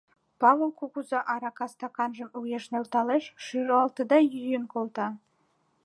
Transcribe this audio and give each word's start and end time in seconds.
—Павыл 0.41 0.71
кугыза 0.79 1.19
арака 1.33 1.67
стаканжым 1.71 2.29
уэш 2.39 2.63
нӧлталеш, 2.71 3.23
шӱлалтыде 3.45 4.19
йӱын 4.33 4.63
колта. 4.73 5.07